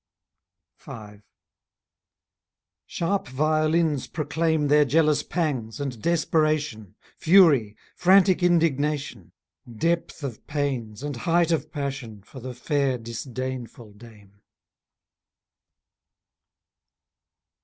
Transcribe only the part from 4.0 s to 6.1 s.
proclaim Their jealous pangs, and